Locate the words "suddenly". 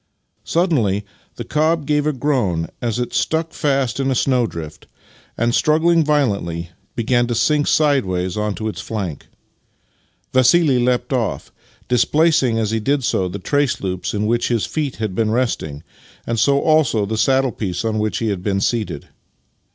0.45-1.05